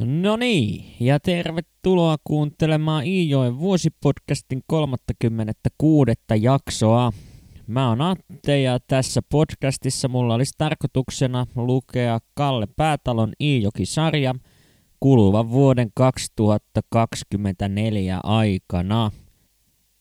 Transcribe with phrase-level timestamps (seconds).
[0.00, 6.12] No niin, ja tervetuloa kuuntelemaan Iijoen vuosipodcastin 36.
[6.40, 7.12] jaksoa.
[7.66, 14.34] Mä oon Atte ja tässä podcastissa mulla olisi tarkoituksena lukea Kalle Päätalon Iijoki-sarja
[15.00, 19.10] kuluvan vuoden 2024 aikana.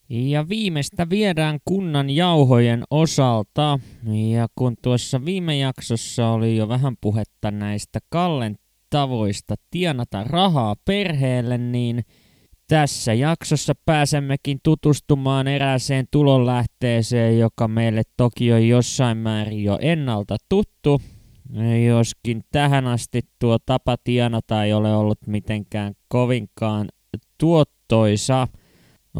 [0.09, 3.79] Ja viimeistä viedään kunnan jauhojen osalta.
[4.31, 8.57] Ja kun tuossa viime jaksossa oli jo vähän puhetta näistä Kallen
[8.89, 12.03] tavoista tienata rahaa perheelle, niin
[12.67, 21.01] tässä jaksossa pääsemmekin tutustumaan erääseen tulonlähteeseen, joka meille toki on jossain määrin jo ennalta tuttu,
[21.87, 26.87] joskin tähän asti tuo tapa tienata ei ole ollut mitenkään kovinkaan
[27.37, 28.47] tuottoisa.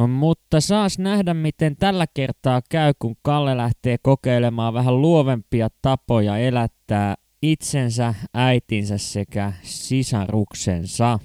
[0.07, 7.15] Mutta saas nähdä, miten tällä kertaa käy, kun Kalle lähtee kokeilemaan vähän luovempia tapoja elättää
[7.52, 11.20] itsensä, äitinsä sekä sisaruksensa.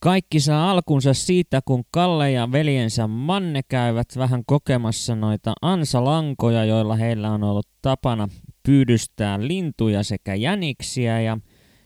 [0.00, 6.96] Kaikki saa alkunsa siitä, kun Kalle ja veljensä Manne käyvät vähän kokemassa noita ansalankoja, joilla
[6.96, 8.28] heillä on ollut tapana
[8.62, 11.38] pyydystää lintuja sekä jäniksiä ja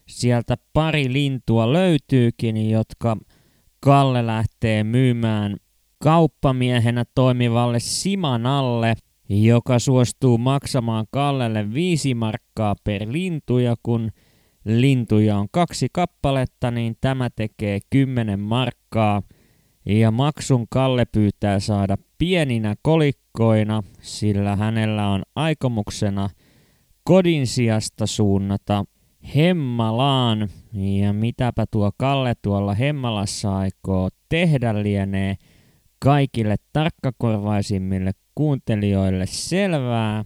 [0.08, 3.16] sieltä pari lintua löytyykin, jotka
[3.80, 5.56] Kalle lähtee myymään
[5.98, 8.94] kauppamiehenä toimivalle Simanalle,
[9.28, 14.10] joka suostuu maksamaan Kallelle viisi markkaa per lintu ja kun
[14.64, 19.22] lintuja on kaksi kappaletta, niin tämä tekee kymmenen markkaa.
[19.86, 26.28] Ja maksun Kalle pyytää saada pieninä kolikkoina, sillä hänellä on aikomuksena
[27.04, 28.84] kodin sijasta suunnata
[29.36, 30.48] Hemmalaan.
[30.72, 35.36] Ja mitäpä tuo Kalle tuolla Hemmalassa aikoo tehdä lienee
[35.98, 40.24] kaikille tarkkakorvaisimmille kuuntelijoille selvää,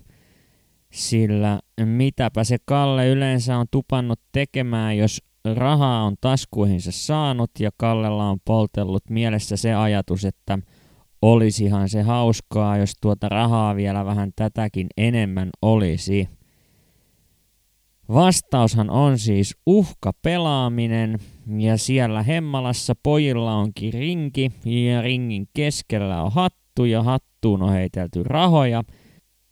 [0.92, 5.22] sillä mitäpä se Kalle yleensä on tupannut tekemään, jos
[5.54, 10.58] rahaa on taskuihinsa saanut ja Kallella on poltellut mielessä se ajatus, että
[11.22, 16.28] olisihan se hauskaa, jos tuota rahaa vielä vähän tätäkin enemmän olisi.
[18.08, 21.18] Vastaushan on siis uhka pelaaminen
[21.58, 28.22] ja siellä Hemmalassa pojilla onkin rinki ja ringin keskellä on hattu ja hattuun on heitelty
[28.22, 28.84] rahoja.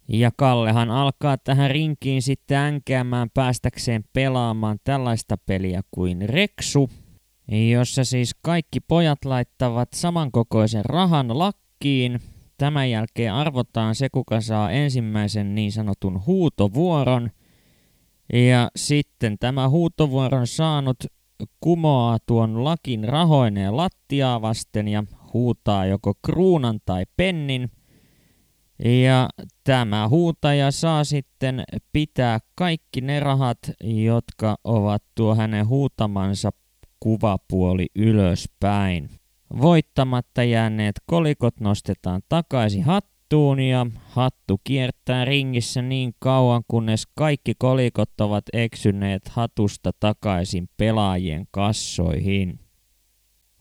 [0.08, 6.90] Ja Kallehan alkaa tähän rinkiin sitten änkäämään päästäkseen pelaamaan tällaista peliä kuin Reksu,
[7.70, 12.20] jossa siis kaikki pojat laittavat samankokoisen rahan lakkiin.
[12.58, 17.30] Tämän jälkeen arvotaan se, kuka saa ensimmäisen niin sanotun huutovuoron–
[18.32, 20.96] ja sitten tämä huutovuoron saanut
[21.60, 25.04] kumoaa tuon lakin rahoineen lattiaa vasten ja
[25.36, 27.70] huutaa joko kruunan tai pennin.
[28.84, 29.28] Ja
[29.64, 36.50] tämä huutaja saa sitten pitää kaikki ne rahat, jotka ovat tuo hänen huutamansa
[37.00, 39.10] kuvapuoli ylöspäin.
[39.60, 48.20] Voittamatta jääneet kolikot nostetaan takaisin hattuun ja hattu kiertää ringissä niin kauan, kunnes kaikki kolikot
[48.20, 52.65] ovat eksyneet hatusta takaisin pelaajien kassoihin.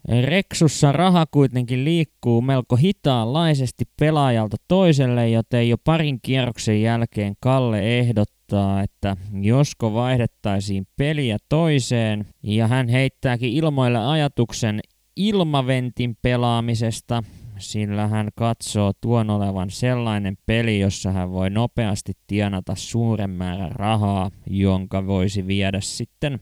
[0.10, 8.82] Reksussa raha kuitenkin liikkuu melko hitaanlaisesti pelaajalta toiselle, joten jo parin kierroksen jälkeen Kalle ehdottaa,
[8.82, 14.80] että josko vaihdettaisiin peliä toiseen, ja hän heittääkin ilmoille ajatuksen
[15.16, 17.24] ilmaventin pelaamisesta,
[17.58, 24.32] sillä hän katsoo tuon olevan sellainen peli, jossa hän voi nopeasti tienata suuren määrän rahaa,
[24.48, 26.40] jonka voisi viedä sitten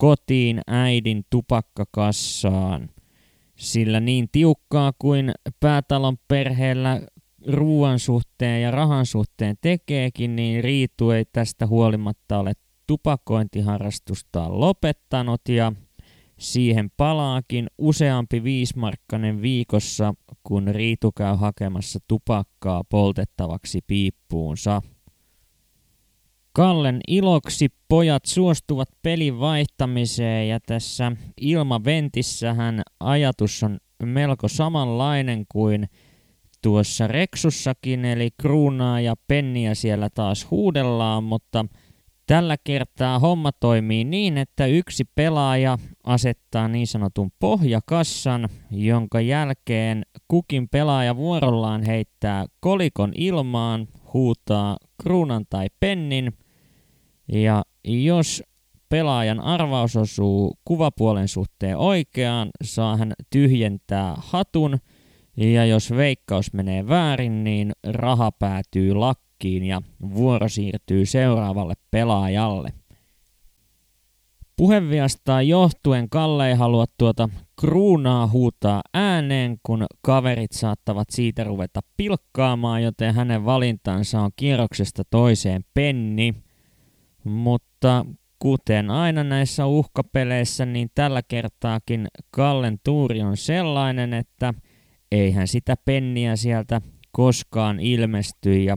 [0.00, 2.88] kotiin äidin tupakkakassaan.
[3.56, 7.00] Sillä niin tiukkaa kuin päätalon perheellä
[7.46, 12.52] ruoan suhteen ja rahan suhteen tekeekin, niin Riitu ei tästä huolimatta ole
[12.86, 15.72] tupakointiharrastustaan lopettanut ja
[16.40, 24.82] Siihen palaakin useampi viismarkkanen viikossa, kun Riitu käy hakemassa tupakkaa poltettavaksi piippuunsa.
[26.52, 35.88] Kallen iloksi pojat suostuvat pelin vaihtamiseen ja tässä ilmaventissähän ajatus on melko samanlainen kuin
[36.62, 41.64] tuossa Reksussakin, eli kruunaa ja penniä siellä taas huudellaan, mutta–
[42.30, 50.68] Tällä kertaa homma toimii niin, että yksi pelaaja asettaa niin sanotun pohjakassan, jonka jälkeen kukin
[50.68, 56.32] pelaaja vuorollaan heittää kolikon ilmaan, huutaa kruunan tai pennin,
[57.32, 58.42] ja jos
[58.88, 64.78] pelaajan arvaus osuu kuvapuolen suhteen oikeaan, saa hän tyhjentää hatun,
[65.36, 69.82] ja jos veikkaus menee väärin, niin raha päätyy lakkaan pakkiin ja
[70.14, 72.72] vuoro siirtyy seuraavalle pelaajalle.
[74.56, 77.28] Puheviastaan johtuen Kalle ei halua tuota
[77.60, 85.64] kruunaa huutaa ääneen, kun kaverit saattavat siitä ruveta pilkkaamaan, joten hänen valintansa on kierroksesta toiseen
[85.74, 86.34] penni.
[87.24, 88.06] Mutta
[88.38, 94.54] kuten aina näissä uhkapeleissä, niin tällä kertaakin Kallen tuuri on sellainen, että
[95.12, 96.80] eihän sitä penniä sieltä
[97.12, 98.76] koskaan ilmesty ja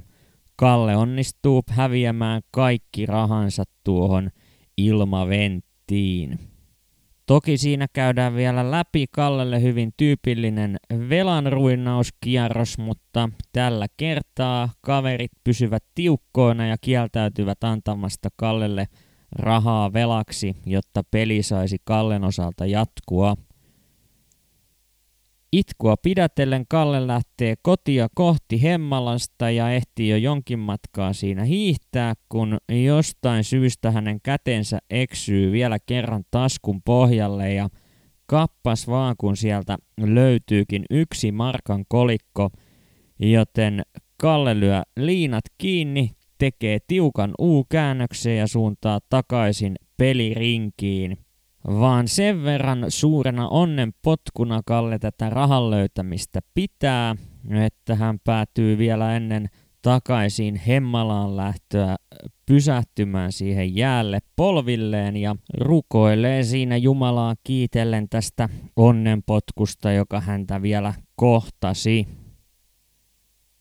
[0.56, 4.30] Kalle onnistuu häviämään kaikki rahansa tuohon
[4.78, 6.53] ilmaventtiin.
[7.26, 10.78] Toki siinä käydään vielä läpi Kallelle hyvin tyypillinen
[11.10, 18.88] velanruinnauskierros, mutta tällä kertaa kaverit pysyvät tiukkoina ja kieltäytyvät antamasta Kallelle
[19.32, 23.36] rahaa velaksi, jotta peli saisi Kallen osalta jatkua.
[25.54, 32.58] Itkua pidätellen Kalle lähtee kotia kohti Hemmalasta ja ehtii jo jonkin matkaa siinä hiihtää, kun
[32.86, 37.70] jostain syystä hänen kätensä eksyy vielä kerran taskun pohjalle ja
[38.26, 42.50] kappas vaan kun sieltä löytyykin yksi markan kolikko,
[43.20, 43.82] joten
[44.18, 51.18] Kalle lyö liinat kiinni, tekee tiukan U-käännöksen ja suuntaa takaisin pelirinkiin
[51.68, 57.16] vaan sen verran suurena onnen potkuna Kalle tätä rahan löytämistä pitää,
[57.66, 59.50] että hän päätyy vielä ennen
[59.82, 61.96] takaisin Hemmalaan lähtöä
[62.46, 72.08] pysähtymään siihen jäälle polvilleen ja rukoilee siinä Jumalaa kiitellen tästä onnenpotkusta, joka häntä vielä kohtasi.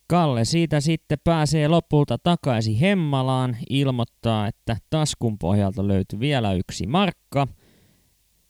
[0.06, 7.46] Kalle siitä sitten pääsee lopulta takaisin Hemmalaan, ilmoittaa, että taskun pohjalta löytyy vielä yksi markka–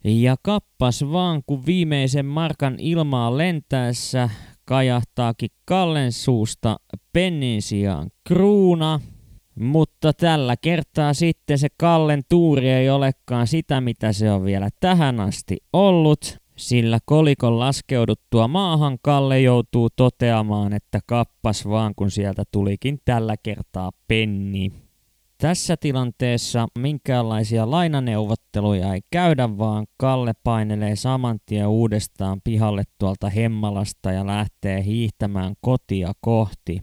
[0.04, 4.30] ja kappas vaan, kun viimeisen markan ilmaa lentäessä
[4.64, 6.76] kajahtaakin Kallen suusta
[7.12, 9.00] pennin sijaan kruuna.
[9.60, 15.20] Mutta tällä kertaa sitten se Kallen tuuri ei olekaan sitä, mitä se on vielä tähän
[15.20, 22.98] asti ollut, sillä kolikon laskeuduttua maahan Kalle joutuu toteamaan, että kappas vaan, kun sieltä tulikin
[23.04, 24.72] tällä kertaa penni.
[25.42, 34.12] Tässä tilanteessa minkäänlaisia lainaneuvotteluja ei käydä, vaan Kalle painelee saman tien uudestaan pihalle tuolta Hemmalasta
[34.12, 36.82] ja lähtee hiihtämään kotia kohti.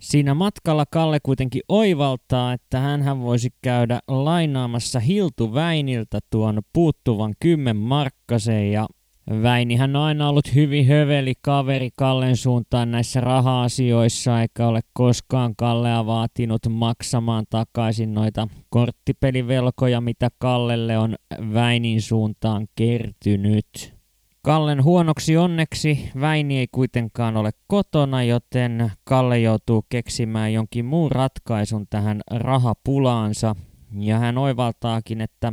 [0.00, 7.76] Siinä matkalla Kalle kuitenkin oivaltaa, että hän voisi käydä lainaamassa Hiltu Väiniltä tuon puuttuvan kymmen
[7.76, 8.86] markkasen ja
[9.30, 16.06] Väinihän on aina ollut hyvin höveli kaveri Kallen suuntaan näissä raha-asioissa, eikä ole koskaan Kallea
[16.06, 21.14] vaatinut maksamaan takaisin noita korttipelivelkoja, mitä Kallelle on
[21.54, 23.94] Väinin suuntaan kertynyt.
[24.42, 31.86] Kallen huonoksi onneksi Väini ei kuitenkaan ole kotona, joten Kalle joutuu keksimään jonkin muun ratkaisun
[31.90, 33.56] tähän rahapulaansa.
[33.98, 35.52] Ja hän oivaltaakin, että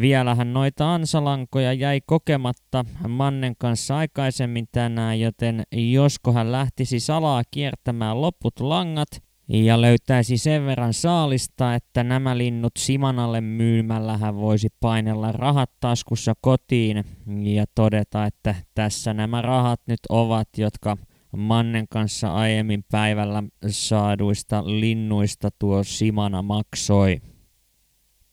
[0.00, 8.20] Vielähän noita ansalankoja jäi kokematta Mannen kanssa aikaisemmin tänään, joten josko hän lähtisi salaa kiertämään
[8.20, 9.08] loput langat
[9.48, 16.34] ja löytäisi sen verran saalista, että nämä linnut Simanalle myymällä hän voisi painella rahat taskussa
[16.40, 17.04] kotiin
[17.42, 20.96] ja todeta, että tässä nämä rahat nyt ovat, jotka
[21.36, 27.20] Mannen kanssa aiemmin päivällä saaduista linnuista tuo Simana maksoi.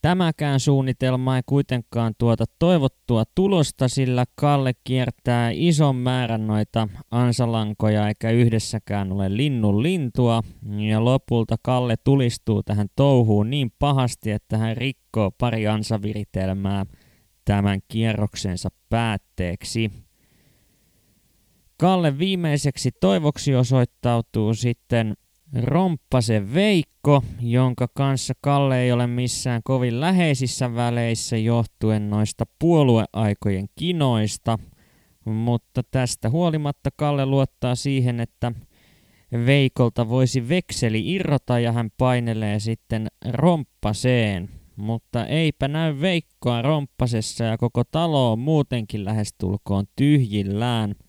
[0.01, 8.31] Tämäkään suunnitelma ei kuitenkaan tuota toivottua tulosta, sillä Kalle kiertää ison määrän noita ansalankoja eikä
[8.31, 10.43] yhdessäkään ole linnun lintua.
[10.89, 16.85] Ja lopulta Kalle tulistuu tähän touhuun niin pahasti, että hän rikkoo pari ansaviritelmää
[17.45, 19.91] tämän kierroksensa päätteeksi.
[21.77, 25.17] Kalle viimeiseksi toivoksi osoittautuu sitten
[25.53, 34.59] Romppasen Veikko, jonka kanssa Kalle ei ole missään kovin läheisissä väleissä johtuen noista puolueaikojen kinoista,
[35.25, 38.51] mutta tästä huolimatta Kalle luottaa siihen, että
[39.45, 44.49] Veikolta voisi vekseli irrota ja hän painelee sitten Romppaseen.
[44.75, 50.95] Mutta eipä näy Veikkoa Romppasessa ja koko talo on muutenkin lähestulkoon tyhjillään–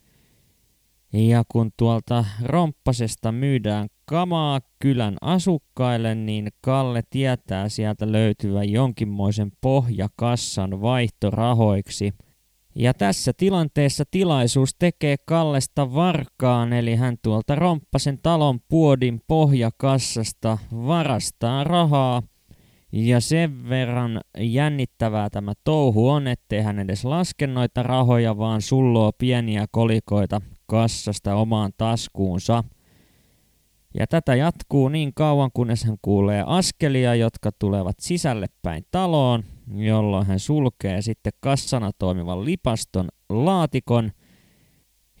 [1.13, 10.81] ja kun tuolta romppasesta myydään kamaa kylän asukkaille, niin Kalle tietää sieltä löytyvän jonkinmoisen pohjakassan
[10.81, 12.13] vaihtorahoiksi.
[12.75, 21.63] Ja tässä tilanteessa tilaisuus tekee Kallesta varkaan, eli hän tuolta romppasen talon puodin pohjakassasta varastaa
[21.63, 22.23] rahaa.
[22.91, 29.11] Ja sen verran jännittävää tämä touhu on, ettei hän edes laske noita rahoja, vaan sulloo
[29.17, 32.63] pieniä kolikoita kassasta omaan taskuunsa.
[33.93, 39.43] Ja tätä jatkuu niin kauan, kunnes hän kuulee askelia, jotka tulevat sisälle päin taloon,
[39.75, 44.11] jolloin hän sulkee sitten kassana toimivan lipaston laatikon.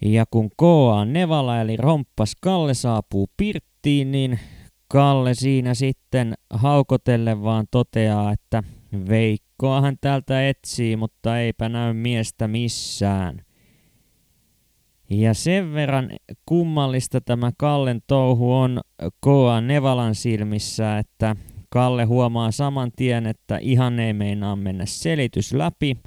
[0.01, 1.05] Ja kun K.A.
[1.05, 4.39] Nevala eli Romppas Kalle saapuu pirttiin, niin
[4.87, 8.63] Kalle siinä sitten haukotelle vaan toteaa, että
[9.09, 13.41] Veikkoa hän täältä etsii, mutta eipä näy miestä missään.
[15.09, 16.09] Ja sen verran
[16.45, 18.79] kummallista tämä Kallen touhu on
[19.19, 21.35] Koa Nevalan silmissä, että
[21.69, 25.97] Kalle huomaa saman tien, että ihan ei meinaa mennä selitys läpi,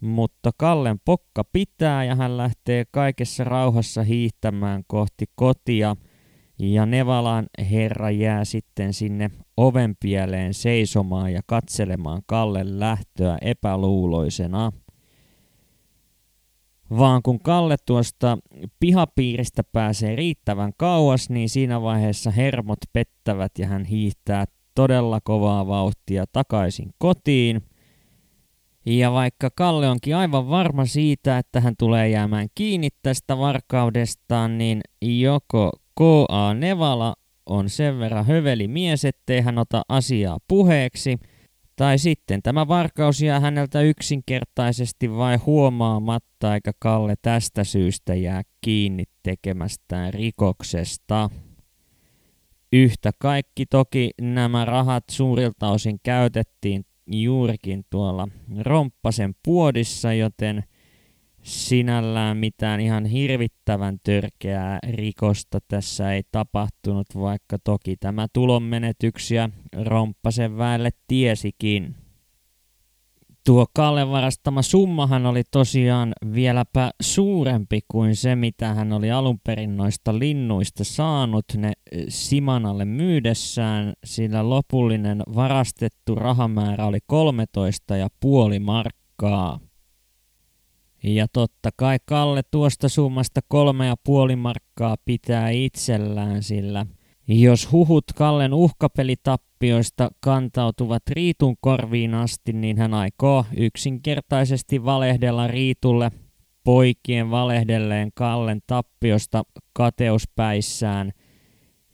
[0.00, 5.96] mutta Kallen pokka pitää ja hän lähtee kaikessa rauhassa hiihtämään kohti kotia–
[6.58, 14.72] ja Nevalan herra jää sitten sinne oven pieleen seisomaan ja katselemaan Kalle lähtöä epäluuloisena.
[16.98, 18.38] Vaan kun Kalle tuosta
[18.80, 24.44] pihapiiristä pääsee riittävän kauas, niin siinä vaiheessa hermot pettävät ja hän hiihtää
[24.74, 27.62] todella kovaa vauhtia takaisin kotiin.
[28.86, 34.80] Ja vaikka Kalle onkin aivan varma siitä, että hän tulee jäämään kiinni tästä varkaudestaan, niin
[35.02, 36.54] joko K.A.
[36.54, 37.14] Nevala
[37.46, 41.18] on sen verran höveli mies, ettei hän ota asiaa puheeksi,
[41.76, 49.04] tai sitten tämä varkaus jää häneltä yksinkertaisesti vai huomaamatta, eikä Kalle tästä syystä jää kiinni
[49.22, 51.30] tekemästään rikoksesta.
[52.72, 58.28] Yhtä kaikki toki nämä rahat suurilta osin käytettiin juurikin tuolla
[58.60, 60.64] Romppasen puodissa, joten
[61.42, 69.50] sinällään mitään ihan hirvittävän törkeää rikosta tässä ei tapahtunut, vaikka toki tämä tulonmenetyksiä
[69.84, 71.94] Romppasen väelle tiesikin.
[73.46, 79.76] Tuo Kalle varastama summahan oli tosiaan vieläpä suurempi kuin se, mitä hän oli alun perin
[79.76, 81.72] noista linnuista saanut ne
[82.08, 89.60] Simanalle myydessään, sillä lopullinen varastettu rahamäärä oli 13,5 markkaa.
[91.02, 96.86] Ja totta kai Kalle tuosta summasta kolme ja puoli markkaa pitää itsellään, sillä
[97.28, 106.10] jos huhut Kallen uhkapelitappioista kantautuvat Riitun korviin asti, niin hän aikoo yksinkertaisesti valehdella Riitulle
[106.64, 109.42] poikien valehdelleen Kallen tappiosta
[109.72, 111.12] kateuspäissään.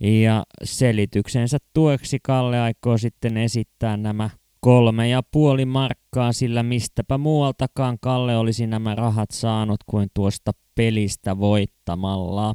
[0.00, 7.98] Ja selityksensä tueksi Kalle aikoo sitten esittää nämä Kolme ja puoli markkaa, sillä mistäpä muualtakaan
[8.00, 12.54] Kalle olisi nämä rahat saanut kuin tuosta pelistä voittamalla.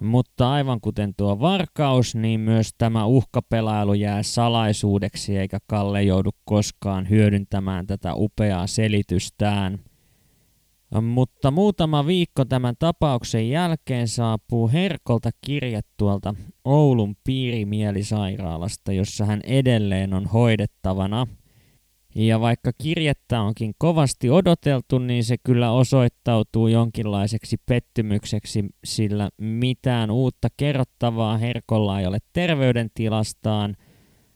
[0.00, 7.10] Mutta aivan kuten tuo varkaus, niin myös tämä uhkapelailu jää salaisuudeksi eikä Kalle joudu koskaan
[7.10, 9.78] hyödyntämään tätä upeaa selitystään.
[11.02, 20.14] Mutta muutama viikko tämän tapauksen jälkeen saapuu Herkolta kirje tuolta Oulun piirimielisairaalasta, jossa hän edelleen
[20.14, 21.26] on hoidettavana.
[22.14, 30.48] Ja vaikka kirjettä onkin kovasti odoteltu, niin se kyllä osoittautuu jonkinlaiseksi pettymykseksi, sillä mitään uutta
[30.56, 33.76] kerrottavaa Herkolla ei ole terveydentilastaan,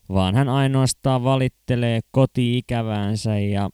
[0.08, 3.70] vaan hän ainoastaan valittelee koti-ikäväänsä ja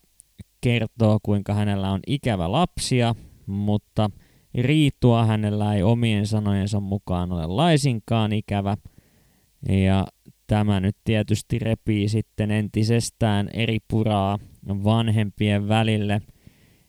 [0.60, 3.14] kertoo, kuinka hänellä on ikävä lapsia,
[3.46, 4.10] mutta
[4.54, 8.76] riitua hänellä ei omien sanojensa mukaan ole laisinkaan ikävä.
[9.68, 10.06] Ja
[10.46, 16.22] tämä nyt tietysti repii sitten entisestään eri puraa vanhempien välille.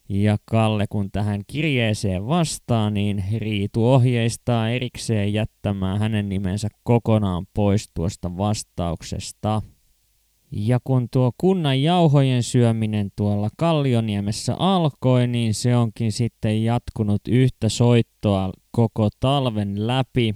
[0.09, 7.89] Ja Kalle kun tähän kirjeeseen vastaa, niin Riitu ohjeistaa erikseen jättämään hänen nimensä kokonaan pois
[7.93, 9.61] tuosta vastauksesta.
[10.51, 17.69] Ja kun tuo kunnan jauhojen syöminen tuolla Kallioniemessä alkoi, niin se onkin sitten jatkunut yhtä
[17.69, 20.35] soittoa koko talven läpi.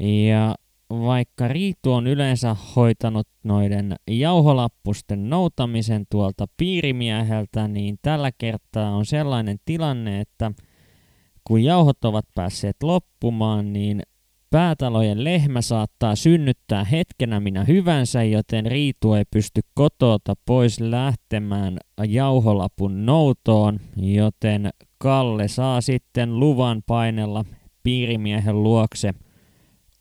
[0.00, 0.54] Ja
[0.90, 9.58] vaikka Riitu on yleensä hoitanut noiden jauholappusten noutamisen tuolta piirimieheltä, niin tällä kertaa on sellainen
[9.64, 10.52] tilanne, että
[11.44, 14.02] kun jauhot ovat päässeet loppumaan, niin
[14.50, 23.06] Päätalojen lehmä saattaa synnyttää hetkenä minä hyvänsä, joten Riitu ei pysty kotota pois lähtemään jauholapun
[23.06, 27.44] noutoon, joten Kalle saa sitten luvan painella
[27.82, 29.14] piirimiehen luokse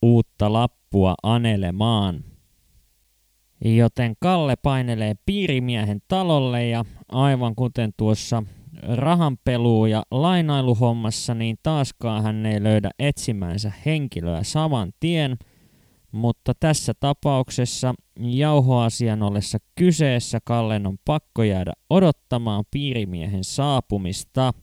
[0.02, 2.24] uutta lappua anelemaan.
[3.66, 8.44] Joten Kalle painelee piirimiehen talolle ja aivan kuten tuossa
[8.96, 15.38] rahanpeluu ja lainailuhommassa, niin taaskaan hän ei löydä etsimänsä henkilöä saman tien,
[16.12, 24.54] mutta tässä tapauksessa jauhoasian ollessa kyseessä Kallen on pakko jäädä odottamaan piirimiehen saapumista.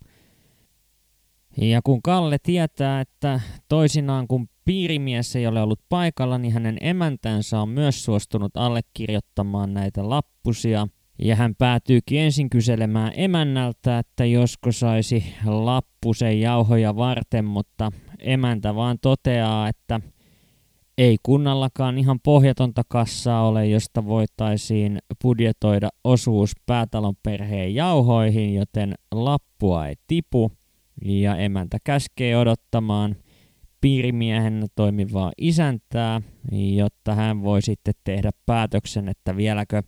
[1.61, 7.61] Ja kun Kalle tietää, että toisinaan kun piirimies ei ole ollut paikalla, niin hänen emäntänsä
[7.61, 10.88] on myös suostunut allekirjoittamaan näitä lappusia.
[11.18, 18.99] Ja hän päätyykin ensin kyselemään emännältä, että josko saisi lappusen jauhoja varten, mutta emäntä vaan
[19.00, 20.00] toteaa, että
[20.99, 29.87] ei kunnallakaan ihan pohjatonta kassaa ole, josta voitaisiin budjetoida osuus päätalon perheen jauhoihin, joten lappua
[29.87, 30.52] ei tipu.
[31.04, 33.16] Ja emäntä käskee odottamaan
[33.80, 36.21] piirimiehen toimivaa isäntää,
[36.52, 39.83] jotta hän voi sitten tehdä päätöksen, että vieläkö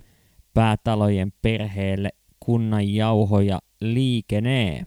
[0.57, 2.09] päätalojen perheelle
[2.41, 4.87] kunnan jauhoja liikenee.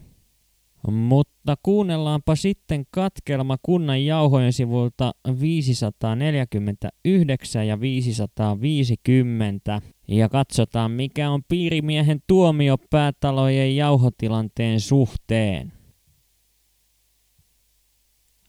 [0.90, 12.20] Mutta kuunnellaanpa sitten katkelma kunnan jauhojen sivulta 549 ja 550 ja katsotaan mikä on piirimiehen
[12.26, 15.72] tuomio päätalojen jauhotilanteen suhteen.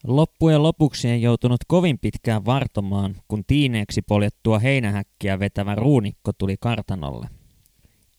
[0.06, 7.28] Loppujen lopuksi en joutunut kovin pitkään vartomaan, kun tiineeksi poljettua heinähäkkiä vetävä ruunikko tuli kartanolle.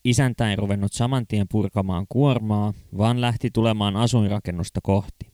[0.04, 5.26] Isäntä ei ruvennut saman tien purkamaan kuormaa, vaan lähti tulemaan asuinrakennusta kohti.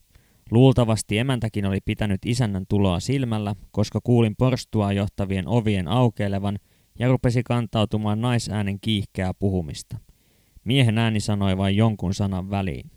[0.51, 6.59] Luultavasti emäntäkin oli pitänyt isännän tuloa silmällä, koska kuulin porstua johtavien ovien aukeilevan
[6.99, 9.99] ja rupesi kantautumaan naisäänen kiihkeää puhumista.
[10.65, 12.91] Miehen ääni sanoi vain jonkun sanan väliin.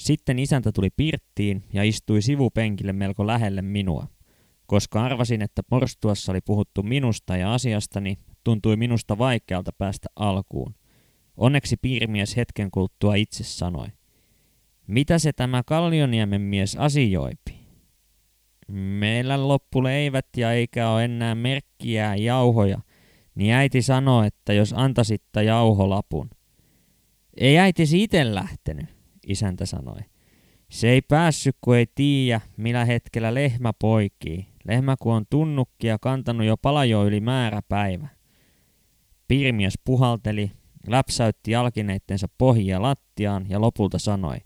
[0.00, 4.06] Sitten isäntä tuli pirttiin ja istui sivupenkille melko lähelle minua.
[4.66, 10.74] Koska arvasin, että porstuassa oli puhuttu minusta ja asiastani, tuntui minusta vaikealta päästä alkuun.
[11.36, 13.86] Onneksi piirimies hetken kuluttua itse sanoi.
[14.86, 17.60] Mitä se tämä Kallioniemen mies asioipi?
[18.68, 22.78] Meillä loppu leivät ja eikä ole enää merkkiä jauhoja,
[23.34, 26.30] niin äiti sanoi, että jos antasitta jauholapun.
[27.36, 30.00] Ei äiti itse lähtenyt, isäntä sanoi.
[30.70, 34.46] Se ei päässyt, kun ei tiedä, millä hetkellä lehmä poikii.
[34.64, 38.08] Lehmä kun on tunnukkia kantanut jo palajo yli määräpäivä.
[39.28, 40.50] Piirimies puhalteli,
[40.86, 44.38] läpsäytti jalkineittensa pohjia lattiaan ja lopulta sanoi,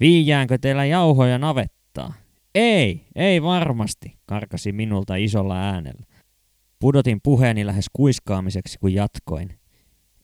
[0.00, 2.12] Viijäänkö teillä jauhoja navettaa?
[2.54, 6.06] Ei, ei varmasti, karkasi minulta isolla äänellä.
[6.78, 9.59] Pudotin puheeni lähes kuiskaamiseksi, kun jatkoin.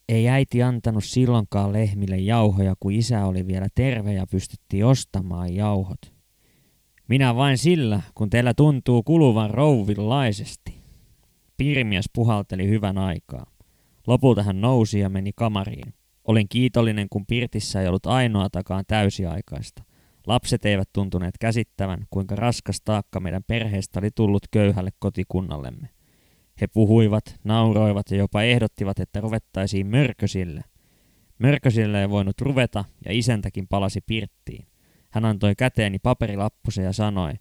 [0.08, 5.98] Ei äiti antanut silloinkaan lehmille jauhoja, kun isä oli vielä terve ja pystyttiin ostamaan jauhot.
[7.08, 10.76] Minä vain sillä, kun teillä tuntuu kuluvan rouvillaisesti.
[11.56, 13.46] Piirimies puhalteli hyvän aikaa.
[14.06, 15.94] Lopulta hän nousi ja meni kamariin.
[16.24, 19.82] Olin kiitollinen, kun Pirtissä ei ollut ainoatakaan täysiaikaista.
[20.26, 25.88] Lapset eivät tuntuneet käsittävän, kuinka raskas taakka meidän perheestä oli tullut köyhälle kotikunnallemme.
[26.60, 30.64] He puhuivat, nauroivat ja jopa ehdottivat, että ruvettaisiin mörkösille.
[31.38, 34.66] Mörkösille ei voinut ruveta ja isäntäkin palasi pirttiin.
[35.10, 37.32] Hän antoi käteeni paperilappusen ja sanoi,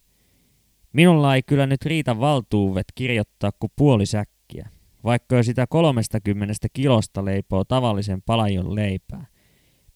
[0.96, 4.70] Minulla ei kyllä nyt riitä valtuuvet kirjoittaa kuin puoli säkkiä,
[5.04, 9.26] vaikka jo sitä kolmestakymmenestä kilosta leipoo tavallisen palajon leipää.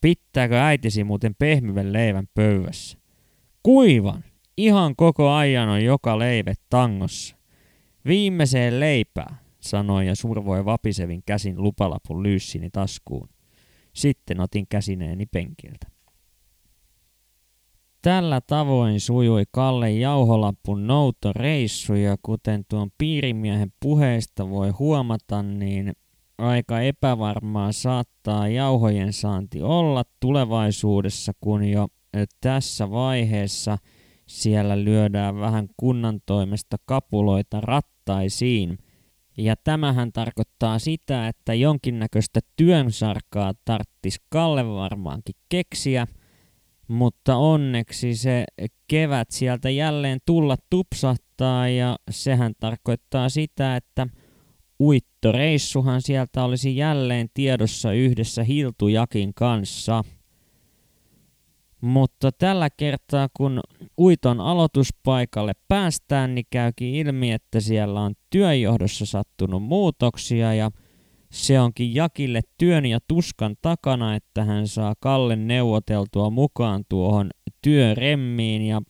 [0.02, 2.98] Pitääkö äitisi muuten pehmyven leivän pöydässä?
[3.64, 4.24] Kuivan!
[4.58, 7.39] Ihan koko ajan on joka leive tangossa.
[8.06, 13.30] Viimeiseen leipää, sanoi ja survoi vapisevin käsin lupalapun lyyssini taskuun.
[13.94, 15.88] Sitten otin käsineeni penkiltä.
[18.02, 25.94] Tällä tavoin sujui Kalle jauholapun noutoreissu ja kuten tuon piirimiehen puheesta voi huomata, niin
[26.38, 31.88] aika epävarmaa saattaa jauhojen saanti olla tulevaisuudessa, kun jo
[32.42, 33.78] tässä vaiheessa–
[34.30, 38.78] siellä lyödään vähän kunnan toimesta kapuloita rattaisiin.
[39.38, 46.08] Ja tämähän tarkoittaa sitä, että jonkinnäköistä työnsarkaa tarttis Kalle varmaankin keksiä,
[46.88, 48.46] mutta onneksi se
[48.88, 54.08] kevät sieltä jälleen tulla tupsahtaa ja sehän tarkoittaa sitä, että
[54.80, 60.04] uittoreissuhan sieltä olisi jälleen tiedossa yhdessä Hiltujakin kanssa–
[61.82, 63.60] mutta tällä kertaa, kun
[64.00, 70.72] uiton aloituspaikalle päästään, niin käykin ilmi, että siellä on työnjohdossa sattunut muutoksia ja
[71.32, 77.30] se onkin Jakille työn ja tuskan takana, että hän saa Kalle neuvoteltua mukaan tuohon
[77.62, 78.62] työremmiin.
[78.62, 78.82] Ja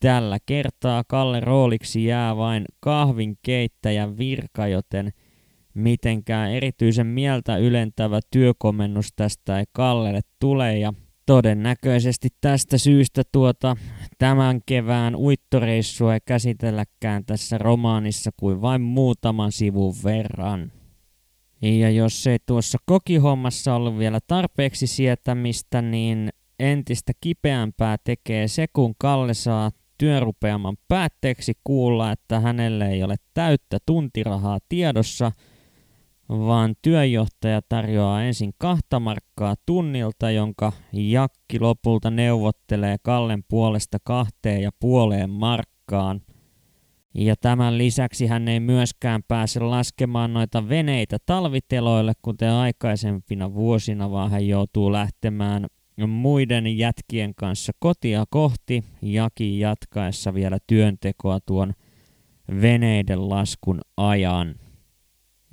[0.00, 5.10] tällä kertaa Kalle rooliksi jää vain kahvin keittäjän virka, joten
[5.74, 10.78] mitenkään erityisen mieltä ylentävä työkomennus tästä ei Kallelle tule.
[10.78, 10.92] Ja
[11.26, 13.76] todennäköisesti tästä syystä tuota
[14.18, 20.72] tämän kevään uittoreissua ei käsitelläkään tässä romaanissa kuin vain muutaman sivun verran.
[21.62, 28.94] Ja jos ei tuossa kokihommassa ollut vielä tarpeeksi sietämistä, niin entistä kipeämpää tekee se, kun
[28.98, 35.32] Kalle saa työrupeaman päätteeksi kuulla, että hänelle ei ole täyttä tuntirahaa tiedossa,
[36.28, 44.70] vaan työjohtaja tarjoaa ensin kahta markkaa tunnilta, jonka Jakki lopulta neuvottelee Kallen puolesta kahteen ja
[44.80, 46.20] puoleen markkaan–
[47.14, 54.30] ja tämän lisäksi hän ei myöskään pääse laskemaan noita veneitä talviteloille, kuten aikaisempina vuosina, vaan
[54.30, 55.66] hän joutuu lähtemään
[56.08, 61.72] muiden jätkien kanssa kotia kohti, Jaki jatkaessa vielä työntekoa tuon
[62.60, 64.54] veneiden laskun ajan.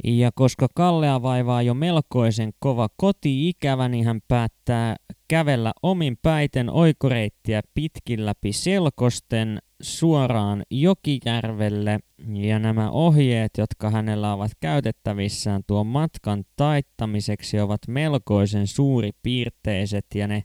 [0.04, 4.96] Ja koska Kallea vaivaa jo melkoisen kova koti-ikävä, niin hän päättää
[5.28, 12.00] kävellä omin päiten oikoreittiä pitkin läpi selkosten suoraan Jokijärvelle
[12.34, 20.44] ja nämä ohjeet, jotka hänellä ovat käytettävissään tuon matkan taittamiseksi, ovat melkoisen suuripiirteiset ja ne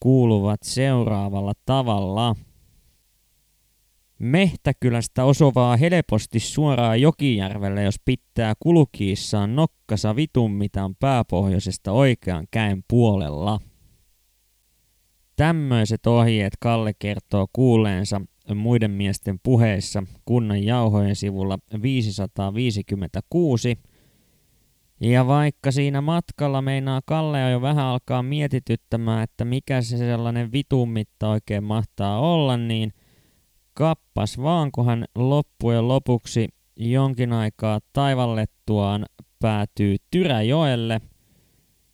[0.00, 2.36] kuuluvat seuraavalla tavalla.
[4.20, 13.60] Mehtäkylästä osovaa helposti suoraan Jokijärvelle, jos pitää kulkiissaan nokkasa vitun mitään pääpohjoisesta oikean käen puolella.
[15.36, 18.20] Tämmöiset ohjeet Kalle kertoo kuuleensa
[18.54, 23.78] muiden miesten puheissa kunnan jauhojen sivulla 556.
[25.00, 30.88] Ja vaikka siinä matkalla meinaa Kalle jo vähän alkaa mietityttämään, että mikä se sellainen vitun
[30.88, 32.92] mitta oikein mahtaa olla, niin
[33.74, 39.06] kappas vaan, kun hän loppujen lopuksi jonkin aikaa taivallettuaan
[39.38, 41.00] päätyy Tyräjoelle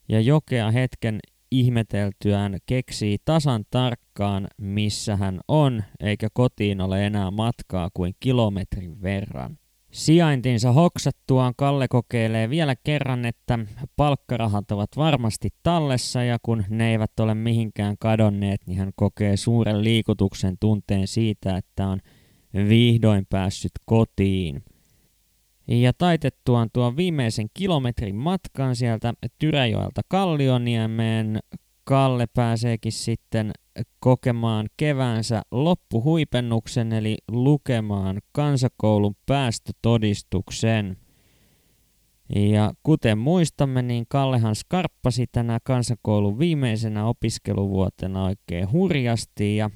[0.09, 1.19] ja jokea hetken
[1.51, 9.59] ihmeteltyään keksii tasan tarkkaan, missä hän on, eikä kotiin ole enää matkaa kuin kilometrin verran.
[9.91, 13.59] Sijaintinsa hoksattuaan Kalle kokeilee vielä kerran, että
[13.97, 19.85] palkkarahat ovat varmasti tallessa ja kun ne eivät ole mihinkään kadonneet, niin hän kokee suuren
[19.85, 22.01] liikutuksen tunteen siitä, että on
[22.69, 24.63] vihdoin päässyt kotiin.
[25.69, 31.39] Ja taitettuaan tuon viimeisen kilometrin matkan sieltä Tyräjoelta Kallioniemeen,
[31.85, 33.53] Kalle pääseekin sitten
[33.99, 40.97] kokemaan keväänsä loppuhuipennuksen eli lukemaan kansakoulun päästötodistuksen.
[42.35, 49.71] Ja kuten muistamme, niin Kallehan skarppasi tänä kansakoulun viimeisenä opiskeluvuotena oikein hurjasti ja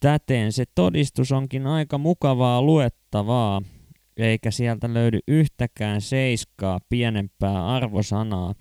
[0.00, 3.62] täten se todistus onkin aika mukavaa luettavaa
[4.16, 8.54] eikä sieltä löydy yhtäkään seiskaa pienempää arvosanaa.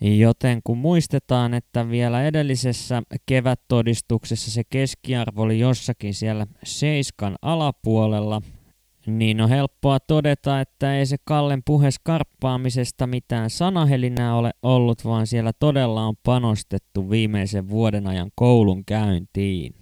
[0.00, 8.42] Joten kun muistetaan, että vielä edellisessä kevättodistuksessa se keskiarvo oli jossakin siellä seiskan alapuolella,
[9.06, 15.26] niin on helppoa todeta, että ei se Kallen puhe skarppaamisesta mitään sanahelinää ole ollut, vaan
[15.26, 19.79] siellä todella on panostettu viimeisen vuoden ajan koulun käyntiin.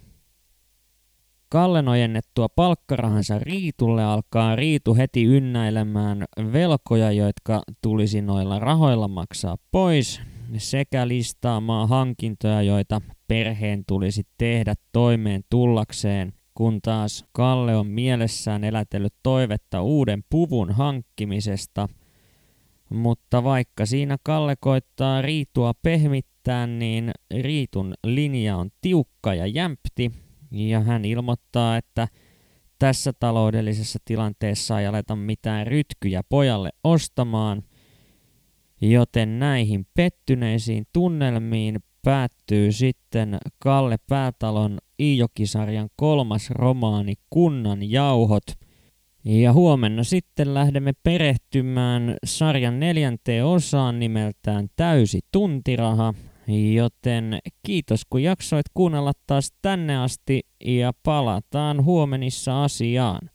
[1.50, 10.20] Kallen ojennettua palkkarahansa Riitulle alkaa Riitu heti ynnäilemään velkoja, jotka tulisi noilla rahoilla maksaa pois,
[10.56, 19.14] sekä listaamaan hankintoja, joita perheen tulisi tehdä toimeen tullakseen, kun taas Kalle on mielessään elätellyt
[19.22, 21.88] toivetta uuden puvun hankkimisesta.
[22.90, 27.11] Mutta vaikka siinä Kalle koittaa Riitua pehmittää, niin
[27.42, 30.12] Riitun linja on tiukka ja jämpti,
[30.50, 32.08] ja hän ilmoittaa, että
[32.78, 37.62] tässä taloudellisessa tilanteessa ei aleta mitään rytkyjä pojalle ostamaan,
[38.80, 48.44] joten näihin pettyneisiin tunnelmiin päättyy sitten Kalle Päätalon Iijokisarjan kolmas romaani Kunnan jauhot.
[49.24, 56.14] Ja huomenna sitten lähdemme perehtymään sarjan neljänteen osaan nimeltään Täysi tuntiraha,
[56.48, 63.30] Joten kiitos kun jaksoit kuunnella taas tänne asti ja palataan huomenissa asiaan.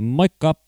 [0.00, 0.67] Moikka!